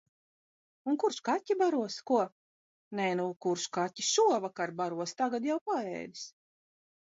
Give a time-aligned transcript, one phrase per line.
[0.91, 1.97] Un kurš kaķi baros?
[2.13, 2.17] Ko?
[3.01, 6.27] Nē nu, kurš kaķi šovakar baros, tagad jau paēdis.